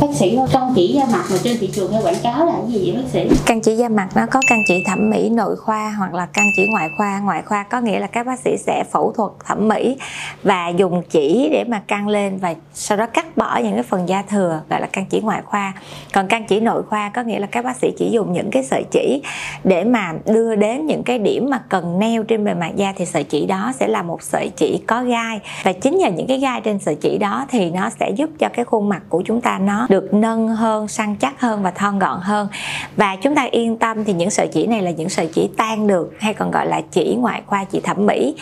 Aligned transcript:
bác 0.00 0.14
sĩ 0.14 0.36
căng 0.36 0.46
con 0.52 0.72
chỉ 0.74 0.88
da 0.88 1.04
mặt 1.12 1.24
mà 1.30 1.36
trên 1.42 1.58
thị 1.60 1.70
trường 1.72 1.92
hay 1.92 2.02
quảng 2.02 2.20
cáo 2.22 2.46
là 2.46 2.52
cái 2.52 2.72
gì 2.72 2.90
vậy 2.90 3.02
bác 3.02 3.08
sĩ 3.12 3.28
Căn 3.46 3.60
chỉ 3.60 3.76
da 3.76 3.88
mặt 3.88 4.08
nó 4.14 4.26
có 4.30 4.40
căn 4.48 4.58
chỉ 4.66 4.84
thẩm 4.86 5.10
mỹ 5.10 5.30
nội 5.30 5.56
khoa 5.56 5.94
hoặc 5.98 6.14
là 6.14 6.26
căn 6.26 6.46
chỉ 6.56 6.66
ngoại 6.70 6.88
khoa. 6.96 7.20
Ngoại 7.20 7.42
khoa 7.42 7.62
có 7.62 7.80
nghĩa 7.80 8.00
là 8.00 8.06
các 8.06 8.26
bác 8.26 8.40
sĩ 8.40 8.56
sẽ 8.56 8.84
phẫu 8.92 9.12
thuật 9.12 9.32
thẩm 9.46 9.68
mỹ 9.68 9.96
và 10.42 10.68
dùng 10.68 11.02
chỉ 11.10 11.48
để 11.52 11.64
mà 11.68 11.82
căng 11.86 12.08
lên 12.08 12.38
và 12.38 12.54
sau 12.74 12.98
đó 12.98 13.06
cắt 13.06 13.36
bỏ 13.36 13.58
những 13.62 13.74
cái 13.74 13.82
phần 13.82 14.08
da 14.08 14.22
thừa, 14.22 14.60
gọi 14.70 14.80
là 14.80 14.88
căn 14.92 15.04
chỉ 15.10 15.20
ngoại 15.20 15.42
khoa. 15.42 15.72
Còn 16.14 16.28
căn 16.28 16.44
chỉ 16.48 16.60
nội 16.60 16.82
khoa 16.82 17.08
có 17.08 17.22
nghĩa 17.22 17.38
là 17.38 17.46
các 17.46 17.64
bác 17.64 17.76
sĩ 17.76 17.90
chỉ 17.98 18.10
dùng 18.10 18.32
những 18.32 18.50
cái 18.50 18.64
sợi 18.64 18.84
chỉ 18.90 19.22
để 19.64 19.84
mà 19.84 20.12
đưa 20.26 20.54
đến 20.54 20.86
những 20.86 21.02
cái 21.02 21.18
điểm 21.18 21.50
mà 21.50 21.62
cần 21.68 21.98
neo 21.98 22.22
trên 22.22 22.44
bề 22.44 22.54
mặt 22.54 22.70
da 22.76 22.92
thì 22.96 23.06
sợi 23.06 23.24
chỉ 23.24 23.46
đó 23.46 23.72
sẽ 23.80 23.88
là 23.88 24.02
một 24.02 24.22
sợi 24.22 24.50
chỉ 24.56 24.82
có 24.86 25.02
gai 25.02 25.40
và 25.62 25.72
chính 25.72 25.98
nhờ 25.98 26.10
những 26.10 26.26
cái 26.26 26.38
gai 26.38 26.60
trên 26.60 26.78
sợi 26.78 26.94
chỉ 26.94 27.18
đó 27.18 27.46
thì 27.50 27.70
nó 27.70 27.90
sẽ 28.00 28.10
giúp 28.10 28.30
cho 28.38 28.48
cái 28.48 28.64
khuôn 28.64 28.88
mặt 28.88 29.02
của 29.08 29.22
chúng 29.26 29.40
ta 29.40 29.58
nó 29.58 29.87
được 29.88 30.14
nâng 30.14 30.48
hơn, 30.48 30.88
săn 30.88 31.16
chắc 31.16 31.40
hơn 31.40 31.62
và 31.62 31.70
thon 31.70 31.98
gọn 31.98 32.20
hơn. 32.22 32.48
Và 32.96 33.16
chúng 33.16 33.34
ta 33.34 33.42
yên 33.50 33.76
tâm 33.76 34.04
thì 34.04 34.12
những 34.12 34.30
sợi 34.30 34.48
chỉ 34.52 34.66
này 34.66 34.82
là 34.82 34.90
những 34.90 35.08
sợi 35.08 35.30
chỉ 35.34 35.50
tan 35.56 35.86
được 35.86 36.14
hay 36.18 36.34
còn 36.34 36.50
gọi 36.50 36.66
là 36.66 36.80
chỉ 36.90 37.14
ngoại 37.18 37.42
khoa 37.46 37.64
chỉ 37.64 37.80
thẩm 37.80 38.06
mỹ 38.06 38.34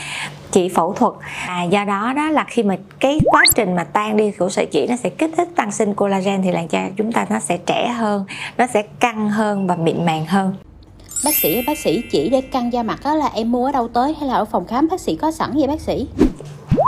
chỉ 0.51 0.69
phẫu 0.69 0.93
thuật. 0.93 1.13
À, 1.47 1.63
do 1.63 1.85
đó 1.85 2.13
đó 2.17 2.31
là 2.31 2.45
khi 2.49 2.63
mà 2.63 2.77
cái 3.01 3.21
quá 3.25 3.45
trình 3.55 3.75
mà 3.75 3.85
tan 3.85 4.17
đi 4.17 4.31
của 4.31 4.49
sợi 4.49 4.67
chỉ 4.67 4.87
nó 4.87 4.97
sẽ 4.97 5.11
kích 5.11 5.31
thích 5.37 5.49
tăng 5.57 5.73
sinh 5.73 5.95
collagen 5.95 6.43
thì 6.43 6.53
làn 6.53 6.67
da 6.71 6.89
chúng 6.97 7.13
ta 7.13 7.27
nó 7.31 7.41
sẽ 7.41 7.57
trẻ 7.57 7.89
hơn 7.89 8.25
nó 8.59 8.67
sẽ 8.75 8.83
căng 8.83 9.31
hơn 9.31 9.67
và 9.67 9.77
mịn 9.77 10.05
màng 10.05 10.27
hơn. 10.27 10.55
Bác 11.25 11.35
sĩ 11.35 11.63
bác 11.67 11.79
sĩ 11.79 12.03
chỉ 12.11 12.29
để 12.29 12.41
căng 12.41 12.73
da 12.73 12.83
mặt 12.83 12.99
đó 13.05 13.15
là 13.15 13.31
em 13.35 13.53
mua 13.53 13.67
ở 13.67 13.73
đâu 13.73 13.89
tới 13.89 14.15
hay 14.21 14.29
là 14.29 14.35
ở 14.35 14.45
phòng 14.45 14.67
khám? 14.67 14.89
Bác 14.91 15.01
sĩ 15.01 15.17
có 15.17 15.31
sẵn 15.31 15.51
vậy 15.55 15.69
bác 15.69 15.81
sĩ? 15.81 16.07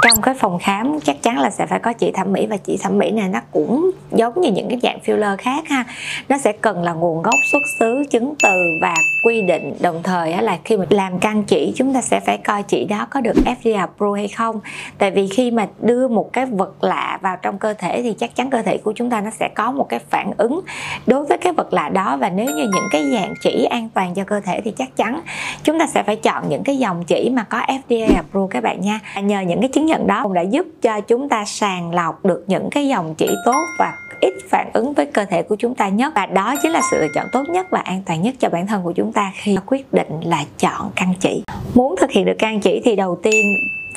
Trong 0.03 0.23
cái 0.23 0.35
phòng 0.35 0.59
khám, 0.59 1.01
chắc 1.01 1.23
chắn 1.23 1.39
là 1.39 1.51
sẽ 1.51 1.67
phải 1.67 1.79
có 1.79 1.93
chỉ 1.93 2.13
thẩm 2.13 2.33
mỹ 2.33 2.47
và 2.47 2.57
chỉ 2.57 2.77
thẩm 2.77 2.99
mỹ 2.99 3.11
này 3.11 3.29
nó 3.29 3.41
cũng 3.51 3.91
giống 4.13 4.41
như 4.41 4.53
những 4.53 4.69
cái 4.69 4.79
dạng 4.83 4.99
filler 5.05 5.37
khác 5.37 5.69
ha. 5.69 5.85
Nó 6.29 6.39
sẽ 6.39 6.53
cần 6.53 6.83
là 6.83 6.93
nguồn 6.93 7.23
gốc 7.23 7.35
xuất 7.53 7.63
xứ, 7.79 8.05
chứng 8.11 8.35
từ 8.43 8.79
và 8.83 8.95
quy 9.25 9.43
định. 9.43 9.75
Đồng 9.81 10.03
thời 10.03 10.43
là 10.43 10.59
khi 10.65 10.77
mà 10.77 10.85
làm 10.91 11.19
căn 11.19 11.45
chỉ, 11.45 11.73
chúng 11.77 11.95
ta 11.95 12.03
sẽ 12.03 12.21
phải 12.21 12.39
coi 12.39 12.63
chỉ 12.63 12.85
đó 12.85 13.07
có 13.11 13.21
được 13.21 13.35
FDA 13.45 13.79
approved 13.79 14.19
hay 14.19 14.29
không. 14.29 14.61
Tại 14.99 15.11
vì 15.11 15.29
khi 15.29 15.51
mà 15.51 15.67
đưa 15.81 16.09
một 16.09 16.33
cái 16.33 16.47
vật 16.47 16.85
lạ 16.85 17.19
vào 17.23 17.37
trong 17.43 17.59
cơ 17.59 17.75
thể 17.75 18.03
thì 18.03 18.13
chắc 18.13 18.37
chắn 18.37 18.51
cơ 18.51 18.63
thể 18.63 18.79
của 18.79 18.93
chúng 18.97 19.11
ta 19.11 19.21
nó 19.21 19.31
sẽ 19.41 19.49
có 19.55 19.73
một 19.73 19.89
cái 19.89 20.01
phản 20.11 20.31
ứng 20.37 20.61
đối 21.07 21.25
với 21.25 21.39
cái 21.39 21.53
vật 21.53 21.73
lạ 21.73 21.89
đó. 21.89 22.17
Và 22.21 22.31
nếu 22.31 22.47
như 22.47 22.69
những 22.75 22.89
cái 22.91 23.11
dạng 23.13 23.35
chỉ 23.43 23.65
an 23.65 23.89
toàn 23.95 24.15
cho 24.15 24.25
cơ 24.25 24.41
thể 24.41 24.61
thì 24.65 24.71
chắc 24.71 24.97
chắn 24.97 25.21
chúng 25.65 25.79
ta 25.79 25.87
sẽ 25.87 26.03
phải 26.03 26.17
chọn 26.17 26.45
những 26.49 26.63
cái 26.65 26.77
dòng 26.77 27.05
chỉ 27.05 27.31
mà 27.31 27.45
có 27.45 27.59
FDA 27.59 28.17
approved 28.17 28.51
các 28.51 28.63
bạn 28.63 28.81
nha. 28.81 29.01
Nhờ 29.23 29.41
những 29.41 29.61
cái 29.61 29.69
chứng 29.79 29.87
nhận 29.87 30.07
đó 30.07 30.23
cũng 30.23 30.35
đã 30.35 30.43
giúp 30.43 30.67
cho 30.83 31.01
chúng 31.01 31.29
ta 31.29 31.45
sàng 31.45 31.95
lọc 31.95 32.25
được 32.25 32.45
những 32.47 32.69
cái 32.71 32.89
dòng 32.89 33.15
chỉ 33.15 33.29
tốt 33.45 33.67
và 33.79 33.93
ít 34.21 34.35
phản 34.49 34.71
ứng 34.73 34.93
với 34.93 35.07
cơ 35.07 35.25
thể 35.25 35.43
của 35.43 35.57
chúng 35.57 35.75
ta 35.75 35.89
nhất. 35.89 36.13
Và 36.17 36.27
đó 36.27 36.55
chính 36.63 36.73
là 36.73 36.81
sự 36.91 37.01
lựa 37.01 37.09
chọn 37.15 37.27
tốt 37.33 37.43
nhất 37.49 37.67
và 37.71 37.79
an 37.79 38.03
toàn 38.07 38.23
nhất 38.23 38.35
cho 38.39 38.49
bản 38.49 38.67
thân 38.67 38.83
của 38.83 38.93
chúng 38.93 39.13
ta 39.13 39.33
khi 39.35 39.57
quyết 39.67 39.93
định 39.93 40.21
là 40.25 40.45
chọn 40.59 40.91
căn 40.97 41.15
chỉ. 41.21 41.43
Muốn 41.75 41.95
thực 42.01 42.11
hiện 42.11 42.25
được 42.25 42.37
căn 42.39 42.61
chỉ 42.61 42.81
thì 42.85 42.97
đầu 42.97 43.19
tiên 43.23 43.47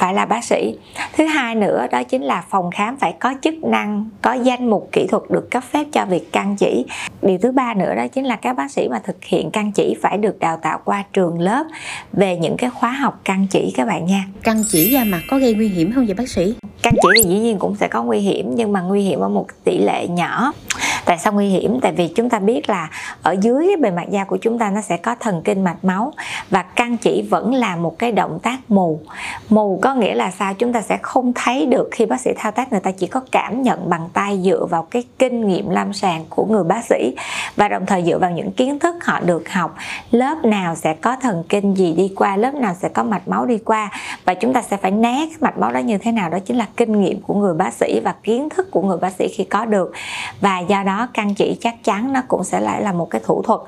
phải 0.01 0.13
là 0.13 0.25
bác 0.25 0.43
sĩ. 0.43 0.75
Thứ 1.17 1.25
hai 1.25 1.55
nữa 1.55 1.87
đó 1.91 2.03
chính 2.03 2.23
là 2.23 2.43
phòng 2.49 2.71
khám 2.71 2.97
phải 2.97 3.13
có 3.19 3.33
chức 3.41 3.53
năng 3.63 4.09
có 4.21 4.33
danh 4.33 4.69
mục 4.69 4.89
kỹ 4.91 5.07
thuật 5.09 5.23
được 5.29 5.51
cấp 5.51 5.63
phép 5.63 5.87
cho 5.91 6.05
việc 6.05 6.31
căn 6.31 6.55
chỉ. 6.55 6.85
Điều 7.21 7.37
thứ 7.37 7.51
ba 7.51 7.73
nữa 7.73 7.95
đó 7.95 8.07
chính 8.07 8.25
là 8.25 8.35
các 8.35 8.53
bác 8.53 8.71
sĩ 8.71 8.87
mà 8.87 8.99
thực 8.99 9.23
hiện 9.23 9.51
căn 9.51 9.71
chỉ 9.71 9.95
phải 10.01 10.17
được 10.17 10.39
đào 10.39 10.57
tạo 10.61 10.79
qua 10.85 11.03
trường 11.13 11.39
lớp 11.39 11.63
về 12.13 12.37
những 12.37 12.57
cái 12.57 12.69
khóa 12.69 12.91
học 12.91 13.21
căn 13.23 13.47
chỉ 13.49 13.73
các 13.75 13.87
bạn 13.87 14.05
nha. 14.05 14.25
Căn 14.43 14.63
chỉ 14.69 14.89
da 14.91 15.03
mặt 15.03 15.21
có 15.29 15.39
gây 15.39 15.53
nguy 15.53 15.67
hiểm 15.67 15.91
không 15.93 16.05
vậy 16.05 16.15
bác 16.15 16.29
sĩ? 16.29 16.55
Căn 16.81 16.93
chỉ 17.01 17.09
thì 17.15 17.29
dĩ 17.29 17.39
nhiên 17.39 17.59
cũng 17.59 17.75
sẽ 17.75 17.87
có 17.87 18.03
nguy 18.03 18.19
hiểm 18.19 18.55
nhưng 18.55 18.73
mà 18.73 18.81
nguy 18.81 19.01
hiểm 19.01 19.19
ở 19.19 19.29
một 19.29 19.47
tỷ 19.63 19.77
lệ 19.77 20.07
nhỏ 20.07 20.53
tại 21.05 21.17
sao 21.17 21.33
nguy 21.33 21.47
hiểm? 21.47 21.79
Tại 21.81 21.91
vì 21.91 22.07
chúng 22.07 22.29
ta 22.29 22.39
biết 22.39 22.69
là 22.69 22.89
ở 23.23 23.35
dưới 23.41 23.67
cái 23.67 23.77
bề 23.77 23.91
mặt 23.91 24.09
da 24.09 24.23
của 24.23 24.37
chúng 24.37 24.59
ta 24.59 24.69
nó 24.69 24.81
sẽ 24.81 24.97
có 24.97 25.15
thần 25.19 25.41
kinh 25.43 25.63
mạch 25.63 25.85
máu 25.85 26.13
và 26.49 26.61
căng 26.61 26.97
chỉ 26.97 27.27
vẫn 27.29 27.53
là 27.53 27.75
một 27.75 27.99
cái 27.99 28.11
động 28.11 28.39
tác 28.39 28.57
mù. 28.67 28.99
Mù 29.49 29.79
có 29.81 29.93
nghĩa 29.93 30.15
là 30.15 30.31
sao? 30.31 30.53
Chúng 30.53 30.73
ta 30.73 30.81
sẽ 30.81 30.97
không 31.01 31.33
thấy 31.35 31.65
được 31.65 31.89
khi 31.91 32.05
bác 32.05 32.21
sĩ 32.21 32.31
thao 32.37 32.51
tác, 32.51 32.71
người 32.71 32.81
ta 32.81 32.91
chỉ 32.91 33.07
có 33.07 33.21
cảm 33.31 33.61
nhận 33.61 33.89
bằng 33.89 34.09
tay 34.13 34.41
dựa 34.43 34.65
vào 34.65 34.83
cái 34.83 35.03
kinh 35.19 35.47
nghiệm 35.47 35.69
lâm 35.69 35.93
sàng 35.93 36.25
của 36.29 36.45
người 36.45 36.63
bác 36.63 36.85
sĩ 36.85 37.15
và 37.55 37.67
đồng 37.67 37.85
thời 37.85 38.03
dựa 38.03 38.17
vào 38.17 38.31
những 38.31 38.51
kiến 38.51 38.79
thức 38.79 38.95
họ 39.05 39.19
được 39.19 39.49
học. 39.49 39.75
Lớp 40.11 40.45
nào 40.45 40.75
sẽ 40.75 40.93
có 40.93 41.15
thần 41.15 41.43
kinh 41.49 41.77
gì 41.77 41.93
đi 41.93 42.13
qua, 42.15 42.37
lớp 42.37 42.53
nào 42.53 42.75
sẽ 42.81 42.89
có 42.89 43.03
mạch 43.03 43.27
máu 43.27 43.45
đi 43.45 43.57
qua 43.57 43.89
và 44.25 44.33
chúng 44.33 44.53
ta 44.53 44.61
sẽ 44.61 44.77
phải 44.77 44.91
né 44.91 45.15
cái 45.29 45.37
mạch 45.39 45.57
máu 45.57 45.71
đó 45.71 45.79
như 45.79 45.97
thế 45.97 46.11
nào? 46.11 46.29
Đó 46.29 46.39
chính 46.45 46.57
là 46.57 46.67
kinh 46.77 47.01
nghiệm 47.01 47.21
của 47.21 47.33
người 47.33 47.53
bác 47.53 47.73
sĩ 47.73 47.99
và 47.99 48.15
kiến 48.23 48.49
thức 48.49 48.71
của 48.71 48.81
người 48.81 48.97
bác 48.97 49.13
sĩ 49.19 49.27
khi 49.27 49.43
có 49.43 49.65
được. 49.65 49.91
Và 50.41 50.59
do 50.59 50.83
đó 50.83 50.90
căn 51.13 51.35
chỉ 51.35 51.57
chắc 51.61 51.83
chắn 51.83 52.13
nó 52.13 52.21
cũng 52.27 52.43
sẽ 52.43 52.59
lại 52.59 52.81
là 52.81 52.91
một 52.91 53.09
cái 53.09 53.21
thủ 53.25 53.41
thuật. 53.41 53.59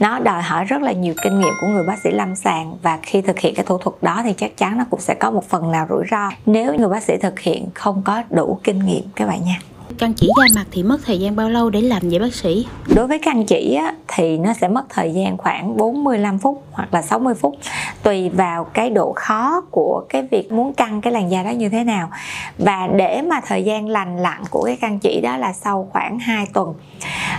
Nó 0.00 0.18
đòi 0.18 0.42
hỏi 0.42 0.64
rất 0.64 0.82
là 0.82 0.92
nhiều 0.92 1.14
kinh 1.22 1.40
nghiệm 1.40 1.52
của 1.60 1.66
người 1.66 1.84
bác 1.88 1.98
sĩ 2.04 2.10
lâm 2.10 2.36
sàng 2.36 2.76
và 2.82 2.98
khi 3.02 3.22
thực 3.22 3.38
hiện 3.38 3.54
cái 3.54 3.64
thủ 3.64 3.78
thuật 3.78 3.96
đó 4.02 4.20
thì 4.24 4.34
chắc 4.36 4.56
chắn 4.56 4.78
nó 4.78 4.84
cũng 4.90 5.00
sẽ 5.00 5.14
có 5.14 5.30
một 5.30 5.48
phần 5.48 5.70
nào 5.70 5.86
rủi 5.90 6.04
ro. 6.10 6.30
Nếu 6.46 6.74
người 6.74 6.88
bác 6.88 7.02
sĩ 7.02 7.16
thực 7.22 7.40
hiện 7.40 7.68
không 7.74 8.02
có 8.04 8.22
đủ 8.30 8.58
kinh 8.64 8.78
nghiệm, 8.78 9.04
các 9.14 9.28
bạn 9.28 9.44
nha 9.44 9.58
căn 10.02 10.12
chỉ 10.14 10.28
da 10.36 10.44
mặt 10.54 10.66
thì 10.70 10.82
mất 10.82 10.98
thời 11.04 11.18
gian 11.18 11.36
bao 11.36 11.48
lâu 11.48 11.70
để 11.70 11.80
làm 11.80 12.08
vậy 12.10 12.18
bác 12.18 12.34
sĩ? 12.34 12.66
Đối 12.94 13.06
với 13.06 13.18
căng 13.18 13.46
chỉ 13.46 13.74
á, 13.74 13.94
thì 14.08 14.38
nó 14.38 14.52
sẽ 14.60 14.68
mất 14.68 14.84
thời 14.88 15.12
gian 15.14 15.36
khoảng 15.36 15.76
45 15.76 16.38
phút 16.38 16.64
hoặc 16.72 16.94
là 16.94 17.02
60 17.02 17.34
phút 17.34 17.56
tùy 18.02 18.28
vào 18.28 18.64
cái 18.64 18.90
độ 18.90 19.12
khó 19.16 19.60
của 19.70 20.04
cái 20.08 20.22
việc 20.30 20.52
muốn 20.52 20.72
căng 20.72 21.00
cái 21.00 21.12
làn 21.12 21.30
da 21.30 21.42
đó 21.42 21.50
như 21.50 21.68
thế 21.68 21.84
nào 21.84 22.10
và 22.58 22.88
để 22.96 23.22
mà 23.22 23.40
thời 23.46 23.64
gian 23.64 23.88
lành 23.88 24.16
lặn 24.16 24.42
của 24.50 24.62
cái 24.62 24.76
căng 24.76 24.98
chỉ 24.98 25.20
đó 25.20 25.36
là 25.36 25.52
sau 25.52 25.88
khoảng 25.92 26.18
2 26.18 26.46
tuần 26.54 26.74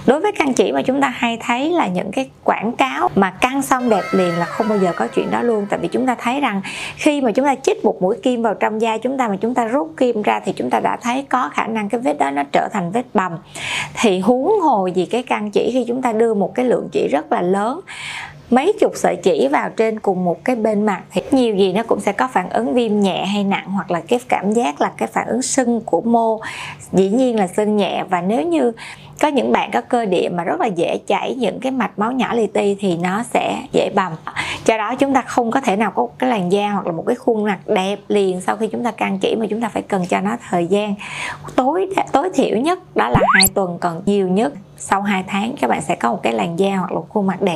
đối 0.05 0.19
với 0.19 0.31
căn 0.31 0.53
chỉ 0.53 0.71
mà 0.71 0.81
chúng 0.81 1.01
ta 1.01 1.09
hay 1.09 1.37
thấy 1.41 1.69
là 1.69 1.87
những 1.87 2.11
cái 2.11 2.29
quảng 2.43 2.71
cáo 2.71 3.09
mà 3.15 3.31
căng 3.31 3.61
xong 3.61 3.89
đẹp 3.89 4.03
liền 4.11 4.39
là 4.39 4.45
không 4.45 4.67
bao 4.69 4.77
giờ 4.77 4.91
có 4.95 5.07
chuyện 5.07 5.31
đó 5.31 5.41
luôn. 5.41 5.65
Tại 5.69 5.79
vì 5.79 5.87
chúng 5.87 6.05
ta 6.05 6.15
thấy 6.19 6.39
rằng 6.39 6.61
khi 6.95 7.21
mà 7.21 7.31
chúng 7.31 7.45
ta 7.45 7.55
chích 7.55 7.85
một 7.85 8.01
mũi 8.01 8.15
kim 8.23 8.41
vào 8.41 8.53
trong 8.53 8.81
da 8.81 8.97
chúng 8.97 9.17
ta 9.17 9.27
mà 9.27 9.35
chúng 9.35 9.53
ta 9.53 9.65
rút 9.65 9.93
kim 9.97 10.21
ra 10.21 10.39
thì 10.39 10.53
chúng 10.55 10.69
ta 10.69 10.79
đã 10.79 10.97
thấy 11.01 11.25
có 11.29 11.49
khả 11.53 11.67
năng 11.67 11.89
cái 11.89 12.01
vết 12.01 12.17
đó 12.17 12.31
nó 12.31 12.43
trở 12.51 12.67
thành 12.73 12.91
vết 12.91 13.05
bầm. 13.13 13.31
Thì 13.93 14.19
huống 14.19 14.59
hồ 14.61 14.87
gì 14.87 15.05
cái 15.05 15.23
căn 15.23 15.51
chỉ 15.51 15.69
khi 15.73 15.85
chúng 15.87 16.01
ta 16.01 16.11
đưa 16.11 16.33
một 16.33 16.55
cái 16.55 16.65
lượng 16.65 16.89
chỉ 16.91 17.07
rất 17.07 17.31
là 17.31 17.41
lớn 17.41 17.79
mấy 18.53 18.73
chục 18.79 18.91
sợi 18.95 19.15
chỉ 19.15 19.47
vào 19.47 19.69
trên 19.69 19.99
cùng 19.99 20.25
một 20.25 20.45
cái 20.45 20.55
bên 20.55 20.85
mặt 20.85 21.01
thì 21.11 21.21
nhiều 21.31 21.55
gì 21.55 21.73
nó 21.73 21.83
cũng 21.83 21.99
sẽ 21.99 22.11
có 22.11 22.27
phản 22.27 22.49
ứng 22.49 22.73
viêm 22.73 22.99
nhẹ 22.99 23.25
hay 23.25 23.43
nặng 23.43 23.71
hoặc 23.71 23.91
là 23.91 24.01
cái 24.07 24.19
cảm 24.29 24.51
giác 24.51 24.81
là 24.81 24.91
cái 24.97 25.07
phản 25.13 25.27
ứng 25.27 25.41
sưng 25.41 25.81
của 25.81 26.01
mô. 26.01 26.39
Dĩ 26.91 27.09
nhiên 27.09 27.39
là 27.39 27.47
sưng 27.47 27.77
nhẹ 27.77 28.03
và 28.09 28.21
nếu 28.21 28.47
như 28.47 28.71
có 29.21 29.27
những 29.27 29.51
bạn 29.51 29.71
có 29.71 29.81
cơ 29.81 30.05
địa 30.05 30.29
mà 30.29 30.43
rất 30.43 30.61
là 30.61 30.67
dễ 30.67 30.97
chảy 31.07 31.35
những 31.35 31.59
cái 31.59 31.71
mạch 31.71 31.99
máu 31.99 32.11
nhỏ 32.11 32.33
li 32.33 32.47
ti 32.47 32.75
thì 32.79 32.97
nó 32.97 33.23
sẽ 33.33 33.57
dễ 33.71 33.89
bầm. 33.95 34.11
Do 34.65 34.77
đó 34.77 34.95
chúng 34.95 35.13
ta 35.13 35.21
không 35.21 35.51
có 35.51 35.61
thể 35.61 35.75
nào 35.75 35.91
có 35.91 36.07
cái 36.19 36.29
làn 36.29 36.51
da 36.51 36.69
hoặc 36.69 36.87
là 36.87 36.91
một 36.91 37.03
cái 37.07 37.15
khuôn 37.15 37.43
mặt 37.43 37.59
đẹp 37.67 37.99
liền 38.07 38.41
sau 38.41 38.55
khi 38.55 38.67
chúng 38.67 38.83
ta 38.83 38.91
can 38.91 39.19
chỉ 39.19 39.35
mà 39.35 39.45
chúng 39.49 39.61
ta 39.61 39.69
phải 39.69 39.81
cần 39.81 40.05
cho 40.09 40.19
nó 40.19 40.37
thời 40.49 40.67
gian. 40.67 40.95
Tối 41.55 41.89
tối 42.11 42.29
thiểu 42.33 42.57
nhất 42.57 42.95
đó 42.95 43.09
là 43.09 43.19
hai 43.33 43.47
tuần, 43.53 43.77
còn 43.81 44.01
nhiều 44.05 44.27
nhất 44.27 44.53
sau 44.77 45.01
2 45.01 45.23
tháng 45.27 45.55
các 45.61 45.69
bạn 45.69 45.81
sẽ 45.81 45.95
có 45.95 46.11
một 46.11 46.19
cái 46.23 46.33
làn 46.33 46.59
da 46.59 46.75
hoặc 46.75 46.91
là 46.91 46.99
một 46.99 47.05
khuôn 47.09 47.27
mặt 47.27 47.41
đẹp. 47.41 47.55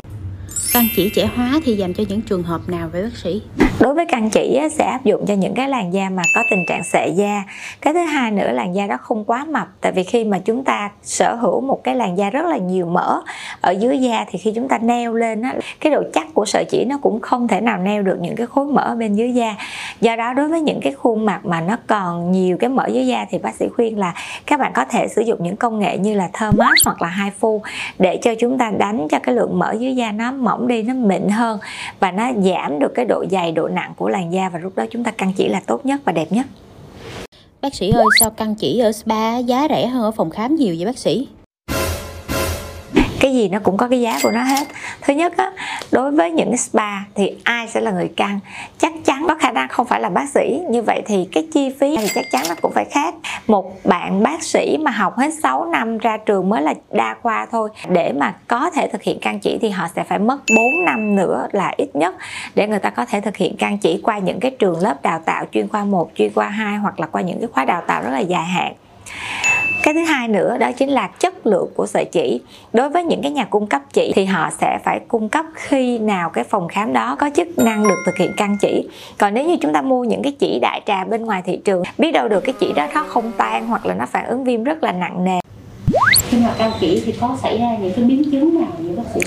Căn 0.72 0.84
chỉ 0.96 1.10
trẻ 1.14 1.28
hóa 1.36 1.60
thì 1.64 1.76
dành 1.76 1.94
cho 1.94 2.04
những 2.08 2.20
trường 2.20 2.42
hợp 2.42 2.60
nào 2.66 2.88
vậy 2.92 3.02
bác 3.02 3.16
sĩ? 3.16 3.42
Đối 3.80 3.94
với 3.94 4.06
căn 4.06 4.30
chỉ 4.30 4.60
sẽ 4.70 4.84
áp 4.84 5.04
dụng 5.04 5.26
cho 5.26 5.34
những 5.34 5.54
cái 5.54 5.68
làn 5.68 5.92
da 5.92 6.10
mà 6.10 6.22
có 6.34 6.44
tình 6.50 6.64
trạng 6.68 6.84
sệ 6.84 7.08
da. 7.08 7.44
Cái 7.80 7.94
thứ 7.94 8.00
hai 8.00 8.30
nữa, 8.30 8.52
làn 8.52 8.74
da 8.74 8.86
đó 8.86 8.96
không 9.00 9.24
quá 9.24 9.44
mập 9.44 9.68
tại 9.80 9.92
vì 9.92 10.02
khi 10.02 10.24
mà 10.24 10.38
chúng 10.38 10.64
ta 10.64 10.90
sở 11.02 11.34
hữu 11.34 11.60
một 11.60 11.80
cái 11.84 11.94
làn 11.94 12.18
da 12.18 12.30
rất 12.30 12.46
là 12.46 12.56
nhiều 12.56 12.86
mỡ 12.86 13.20
ở 13.60 13.70
dưới 13.70 13.98
da 13.98 14.24
thì 14.30 14.38
khi 14.38 14.52
chúng 14.54 14.68
ta 14.68 14.78
neo 14.78 15.14
lên 15.14 15.42
á, 15.42 15.54
cái 15.80 15.92
độ 15.92 16.02
chắc 16.14 16.26
của 16.34 16.44
sợi 16.44 16.64
chỉ 16.64 16.84
nó 16.84 16.98
cũng 16.98 17.20
không 17.20 17.48
thể 17.48 17.60
nào 17.60 17.78
neo 17.78 18.02
được 18.02 18.16
những 18.20 18.36
cái 18.36 18.46
khối 18.46 18.66
mỡ 18.66 18.96
bên 18.98 19.14
dưới 19.14 19.32
da. 19.32 19.54
Do 20.00 20.16
đó 20.16 20.34
đối 20.34 20.48
với 20.48 20.60
những 20.60 20.80
cái 20.80 20.92
khuôn 20.92 21.26
mặt 21.26 21.40
mà 21.44 21.60
nó 21.60 21.76
còn 21.86 22.32
nhiều 22.32 22.56
cái 22.60 22.70
mỡ 22.70 22.86
dưới 22.86 23.06
da 23.06 23.26
thì 23.30 23.38
bác 23.38 23.54
sĩ 23.54 23.68
khuyên 23.76 23.98
là 23.98 24.14
các 24.46 24.60
bạn 24.60 24.72
có 24.74 24.84
thể 24.84 25.08
sử 25.08 25.22
dụng 25.22 25.42
những 25.42 25.56
công 25.56 25.78
nghệ 25.78 25.98
như 25.98 26.14
là 26.14 26.28
thermos 26.32 26.84
hoặc 26.84 27.02
là 27.02 27.08
hai 27.08 27.30
phu 27.30 27.62
để 27.98 28.18
cho 28.22 28.34
chúng 28.40 28.58
ta 28.58 28.70
đánh 28.78 29.08
cho 29.10 29.18
cái 29.18 29.34
lượng 29.34 29.58
mỡ 29.58 29.74
dưới 29.78 29.96
da 29.96 30.12
nó 30.12 30.32
mỏng 30.32 30.68
đi 30.68 30.82
nó 30.82 30.94
mịn 30.94 31.28
hơn 31.28 31.58
và 32.00 32.10
nó 32.10 32.32
giảm 32.32 32.78
được 32.78 32.92
cái 32.94 33.04
độ 33.04 33.24
dày 33.30 33.52
độ 33.52 33.68
nặng 33.68 33.92
của 33.96 34.08
làn 34.08 34.32
da 34.32 34.48
và 34.48 34.58
lúc 34.58 34.76
đó 34.76 34.84
chúng 34.90 35.04
ta 35.04 35.10
căn 35.10 35.32
chỉ 35.36 35.48
là 35.48 35.60
tốt 35.66 35.86
nhất 35.86 36.00
và 36.04 36.12
đẹp 36.12 36.26
nhất 36.32 36.46
Bác 37.62 37.74
sĩ 37.74 37.90
ơi 37.90 38.04
sao 38.20 38.30
căn 38.30 38.54
chỉ 38.54 38.78
ở 38.78 38.92
spa 38.92 39.38
giá 39.38 39.66
rẻ 39.70 39.86
hơn 39.86 40.02
ở 40.02 40.10
phòng 40.10 40.30
khám 40.30 40.56
nhiều 40.56 40.74
vậy 40.78 40.86
bác 40.86 40.98
sĩ? 40.98 41.28
cái 43.20 43.34
gì 43.34 43.48
nó 43.48 43.58
cũng 43.58 43.76
có 43.76 43.88
cái 43.88 44.00
giá 44.00 44.18
của 44.22 44.30
nó 44.30 44.42
hết 44.42 44.68
thứ 45.00 45.14
nhất 45.14 45.36
á, 45.36 45.52
đối 45.92 46.10
với 46.10 46.30
những 46.30 46.56
spa 46.56 46.98
thì 47.14 47.36
ai 47.44 47.68
sẽ 47.68 47.80
là 47.80 47.90
người 47.90 48.10
căng? 48.16 48.40
Chắc 48.78 48.92
chắn 49.04 49.24
có 49.28 49.34
khả 49.34 49.52
năng 49.52 49.68
không 49.68 49.86
phải 49.86 50.00
là 50.00 50.08
bác 50.08 50.28
sĩ. 50.28 50.60
Như 50.70 50.82
vậy 50.82 51.02
thì 51.06 51.28
cái 51.32 51.48
chi 51.54 51.74
phí 51.80 51.96
thì 51.96 52.08
chắc 52.14 52.24
chắn 52.32 52.44
nó 52.48 52.54
cũng 52.62 52.72
phải 52.72 52.84
khác. 52.84 53.14
Một 53.46 53.84
bạn 53.84 54.22
bác 54.22 54.42
sĩ 54.42 54.76
mà 54.80 54.90
học 54.90 55.16
hết 55.16 55.30
6 55.42 55.64
năm 55.64 55.98
ra 55.98 56.16
trường 56.16 56.48
mới 56.48 56.62
là 56.62 56.74
đa 56.90 57.16
khoa 57.22 57.46
thôi. 57.50 57.70
Để 57.88 58.12
mà 58.12 58.34
có 58.48 58.70
thể 58.70 58.88
thực 58.92 59.02
hiện 59.02 59.18
can 59.20 59.40
chỉ 59.40 59.58
thì 59.62 59.70
họ 59.70 59.88
sẽ 59.96 60.04
phải 60.04 60.18
mất 60.18 60.38
4 60.56 60.84
năm 60.84 61.16
nữa 61.16 61.48
là 61.52 61.72
ít 61.76 61.96
nhất 61.96 62.14
để 62.54 62.68
người 62.68 62.78
ta 62.78 62.90
có 62.90 63.04
thể 63.04 63.20
thực 63.20 63.36
hiện 63.36 63.56
can 63.56 63.78
chỉ 63.78 64.00
qua 64.04 64.18
những 64.18 64.40
cái 64.40 64.50
trường 64.50 64.80
lớp 64.80 65.02
đào 65.02 65.20
tạo 65.24 65.44
chuyên 65.52 65.68
khoa 65.68 65.84
1, 65.84 66.10
chuyên 66.14 66.32
khoa 66.34 66.48
2 66.48 66.76
hoặc 66.76 67.00
là 67.00 67.06
qua 67.06 67.22
những 67.22 67.38
cái 67.40 67.48
khóa 67.52 67.64
đào 67.64 67.82
tạo 67.86 68.02
rất 68.02 68.10
là 68.10 68.18
dài 68.18 68.44
hạn 68.44 68.74
cái 69.82 69.94
thứ 69.94 70.00
hai 70.00 70.28
nữa 70.28 70.56
đó 70.58 70.72
chính 70.72 70.90
là 70.90 71.06
chất 71.06 71.46
lượng 71.46 71.68
của 71.74 71.86
sợi 71.86 72.04
chỉ. 72.04 72.40
Đối 72.72 72.88
với 72.88 73.04
những 73.04 73.22
cái 73.22 73.32
nhà 73.32 73.44
cung 73.44 73.66
cấp 73.66 73.82
chỉ 73.92 74.12
thì 74.14 74.24
họ 74.24 74.50
sẽ 74.60 74.78
phải 74.84 75.00
cung 75.08 75.28
cấp 75.28 75.46
khi 75.54 75.98
nào 75.98 76.30
cái 76.30 76.44
phòng 76.44 76.68
khám 76.68 76.92
đó 76.92 77.16
có 77.18 77.30
chức 77.34 77.58
năng 77.58 77.88
được 77.88 77.98
thực 78.06 78.16
hiện 78.16 78.32
căng 78.36 78.56
chỉ. 78.60 78.88
Còn 79.18 79.34
nếu 79.34 79.44
như 79.44 79.56
chúng 79.60 79.72
ta 79.72 79.82
mua 79.82 80.04
những 80.04 80.22
cái 80.22 80.32
chỉ 80.38 80.58
đại 80.62 80.80
trà 80.86 81.04
bên 81.04 81.24
ngoài 81.24 81.42
thị 81.44 81.60
trường, 81.64 81.82
biết 81.98 82.12
đâu 82.12 82.28
được 82.28 82.40
cái 82.40 82.54
chỉ 82.60 82.72
đó 82.72 82.86
nó 82.94 83.04
không 83.08 83.32
tan 83.36 83.66
hoặc 83.66 83.86
là 83.86 83.94
nó 83.94 84.06
phản 84.06 84.26
ứng 84.26 84.44
viêm 84.44 84.64
rất 84.64 84.82
là 84.82 84.92
nặng 84.92 85.24
nề 85.24 85.38
khi 86.38 86.44
mà 86.44 86.54
căng 86.58 86.72
chỉ 86.80 87.02
thì 87.06 87.12
có 87.20 87.36
xảy 87.42 87.58
ra 87.58 87.76
những 87.80 87.92
cái 87.96 88.04
biến 88.04 88.30
chứng 88.30 88.60
nào 88.60 88.70
vậy 88.78 88.96
bác 88.96 89.02
sĩ? 89.14 89.20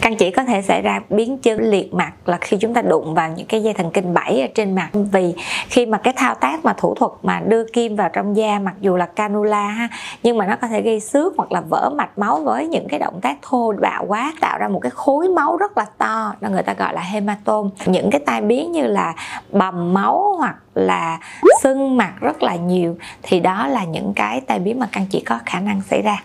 Căng 0.00 0.16
chỉ 0.16 0.30
có 0.30 0.44
thể 0.44 0.62
xảy 0.62 0.82
ra 0.82 1.00
biến 1.10 1.38
chứng 1.38 1.60
liệt 1.60 1.94
mặt 1.94 2.12
là 2.24 2.38
khi 2.40 2.56
chúng 2.56 2.74
ta 2.74 2.82
đụng 2.82 3.14
vào 3.14 3.28
những 3.36 3.46
cái 3.46 3.62
dây 3.62 3.74
thần 3.74 3.90
kinh 3.90 4.14
bẫy 4.14 4.40
ở 4.40 4.46
trên 4.54 4.74
mặt. 4.74 4.88
Vì 4.92 5.34
khi 5.68 5.86
mà 5.86 5.98
cái 5.98 6.14
thao 6.16 6.34
tác 6.34 6.64
mà 6.64 6.72
thủ 6.72 6.94
thuật 6.94 7.12
mà 7.22 7.40
đưa 7.46 7.64
kim 7.64 7.96
vào 7.96 8.08
trong 8.12 8.36
da, 8.36 8.58
mặc 8.58 8.74
dù 8.80 8.96
là 8.96 9.06
canula 9.06 9.68
ha, 9.68 9.88
nhưng 10.22 10.38
mà 10.38 10.46
nó 10.46 10.56
có 10.56 10.68
thể 10.68 10.82
gây 10.82 11.00
xước 11.00 11.32
hoặc 11.36 11.52
là 11.52 11.60
vỡ 11.60 11.90
mạch 11.96 12.18
máu 12.18 12.40
với 12.44 12.66
những 12.66 12.88
cái 12.88 12.98
động 12.98 13.20
tác 13.22 13.38
thô 13.42 13.72
bạo 13.80 14.04
quá, 14.08 14.32
tạo 14.40 14.58
ra 14.58 14.68
một 14.68 14.80
cái 14.80 14.90
khối 14.90 15.28
máu 15.28 15.56
rất 15.56 15.78
là 15.78 15.84
to 15.98 16.34
nên 16.40 16.52
người 16.52 16.62
ta 16.62 16.74
gọi 16.74 16.94
là 16.94 17.00
hematom 17.00 17.70
những 17.86 18.10
cái 18.10 18.20
tai 18.26 18.40
biến 18.40 18.72
như 18.72 18.82
là 18.82 19.14
bầm 19.52 19.94
máu 19.94 20.34
hoặc 20.38 20.56
là 20.74 21.18
sưng 21.62 21.96
mặt 21.96 22.12
rất 22.20 22.42
là 22.42 22.54
nhiều, 22.56 22.96
thì 23.22 23.40
đó 23.40 23.66
là 23.66 23.84
những 23.84 24.12
cái 24.16 24.40
tai 24.40 24.58
biến 24.58 24.78
mà 24.78 24.88
căng 24.92 25.06
chỉ 25.10 25.20
có 25.20 25.38
khả 25.46 25.60
năng 25.60 25.82
xảy 25.90 26.02
ra. 26.02 26.16